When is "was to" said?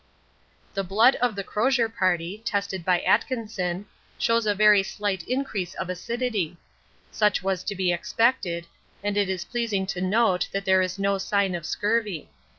7.43-7.75